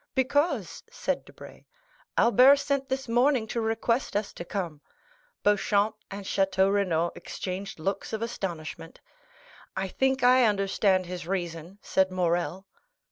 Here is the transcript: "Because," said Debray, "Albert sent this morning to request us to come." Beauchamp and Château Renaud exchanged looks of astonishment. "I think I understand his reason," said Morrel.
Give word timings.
"Because," 0.15 0.81
said 0.89 1.25
Debray, 1.25 1.65
"Albert 2.17 2.55
sent 2.55 2.89
this 2.89 3.07
morning 3.07 3.45
to 3.45 3.61
request 3.61 4.15
us 4.15 4.33
to 4.33 4.43
come." 4.43 4.81
Beauchamp 5.43 5.95
and 6.09 6.25
Château 6.25 6.73
Renaud 6.73 7.11
exchanged 7.13 7.77
looks 7.77 8.11
of 8.11 8.23
astonishment. 8.23 8.99
"I 9.77 9.87
think 9.89 10.23
I 10.23 10.45
understand 10.45 11.05
his 11.05 11.27
reason," 11.27 11.77
said 11.83 12.09
Morrel. 12.11 12.65